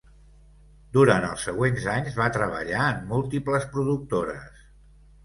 [0.97, 4.65] Durant els següents anys va treballar en múltiples productores.